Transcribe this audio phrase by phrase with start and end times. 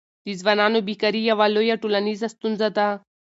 [0.25, 2.87] د ځوانانو بېکاري یوه لویه ټولنیزه ستونزه ده.